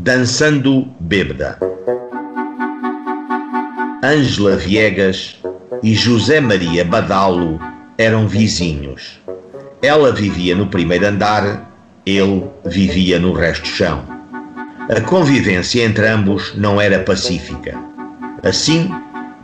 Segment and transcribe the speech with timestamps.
[0.00, 1.58] Dançando bêbada.
[4.04, 5.36] Ângela Viegas
[5.82, 7.60] e José Maria Badalo
[7.98, 9.18] eram vizinhos.
[9.82, 11.68] Ela vivia no primeiro andar,
[12.06, 14.04] ele vivia no resto do chão.
[14.88, 17.76] A convivência entre ambos não era pacífica.
[18.44, 18.88] Assim,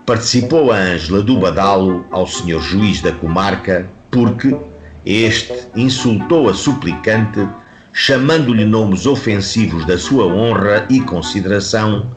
[0.07, 4.57] participou a Ângela do Badalo ao senhor juiz da comarca porque
[5.05, 7.45] este insultou a suplicante
[7.97, 12.11] chamando-lhe nomes ofensivos da sua honra e consideração,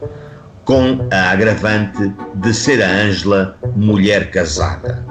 [0.64, 5.06] com a agravante de ser a Ângela mulher casada.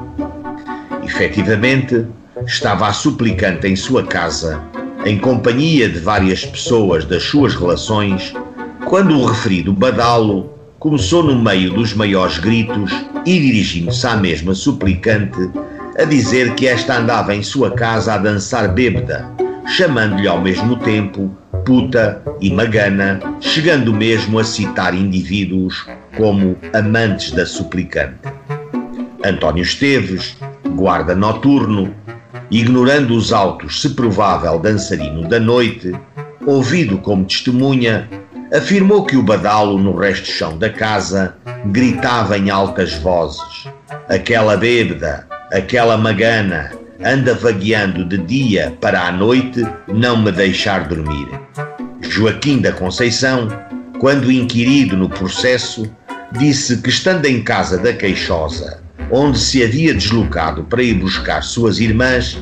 [1.06, 2.06] Efetivamente,
[2.46, 4.62] estava a suplicante em sua casa,
[5.06, 8.34] em companhia de várias pessoas das suas relações,
[8.86, 12.92] quando o referido badalo começou no meio dos maiores gritos
[13.26, 15.50] e dirigindo-se à mesma suplicante,
[15.98, 21.36] a dizer que esta andava em sua casa a dançar bêbada chamando-lhe ao mesmo tempo
[21.66, 25.86] puta e magana, chegando mesmo a citar indivíduos
[26.16, 28.16] como amantes da suplicante.
[29.26, 30.38] António Esteves,
[30.76, 31.94] guarda noturno,
[32.50, 35.94] ignorando os autos se provável dançarino da noite,
[36.46, 38.10] ouvido como testemunha,
[38.56, 43.68] afirmou que o badalo no resto chão da casa gritava em altas vozes:
[44.08, 46.72] aquela bêbada, aquela magana,
[47.04, 51.28] anda vagueando de dia para a noite não me deixar dormir.
[52.02, 53.48] Joaquim da Conceição,
[54.00, 55.90] quando inquirido no processo,
[56.40, 58.82] disse que estando em casa da queixosa,
[59.12, 62.38] onde se havia deslocado para ir buscar suas irmãs,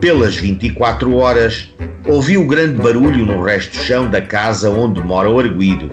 [0.00, 1.70] pelas 24 horas,
[2.06, 5.90] ouviu grande barulho no resto do chão da casa onde mora o arguído.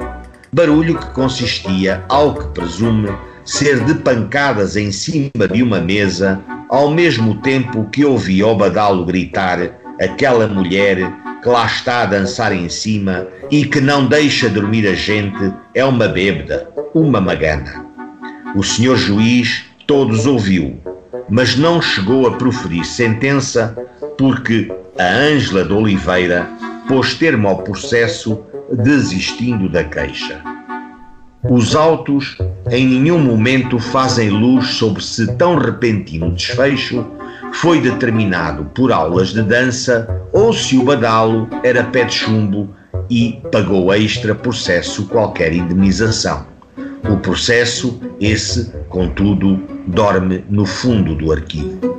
[0.52, 3.10] Barulho que consistia, ao que presume,
[3.44, 6.40] ser de pancadas em cima de uma mesa
[6.74, 9.60] ao mesmo tempo que ouvia o badalo gritar
[10.02, 10.98] aquela mulher
[11.40, 15.86] que lá está a dançar em cima e que não deixa dormir a gente é
[15.86, 17.86] uma bêbada, uma magana.
[18.56, 20.82] O senhor juiz todos ouviu,
[21.30, 23.78] mas não chegou a proferir sentença
[24.18, 26.50] porque a Ângela de Oliveira
[26.88, 30.42] pôs termo ao processo desistindo da queixa.
[31.50, 32.38] Os autos
[32.72, 37.06] em nenhum momento fazem luz sobre se tão repentino desfecho
[37.54, 42.70] foi determinado por aulas de dança ou se o badalo era pé de chumbo
[43.10, 46.46] e pagou extra processo qualquer indemnização.
[47.10, 51.93] O processo, esse, contudo, dorme no fundo do arquivo.